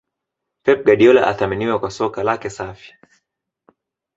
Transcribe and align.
pep 0.63 0.79
guardiola 0.85 1.23
athaminiwe 1.27 1.79
kwa 1.79 1.91
Soka 1.91 2.23
lake 2.23 2.49
safi 2.49 2.93